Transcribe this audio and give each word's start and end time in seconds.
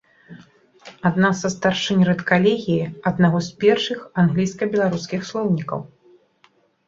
Адна 1.09 1.29
са 1.41 1.49
старшынь 1.55 2.01
рэдкалегіі 2.09 2.89
аднаго 3.11 3.39
з 3.47 3.53
першых 3.63 3.99
англійска-беларускіх 4.23 5.21
слоўнікаў. 5.33 5.79